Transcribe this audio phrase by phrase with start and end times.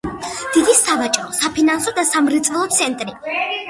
[0.55, 3.19] დიდი სავაჭრო-საფინანსო და სამრეწველო ცენტრი.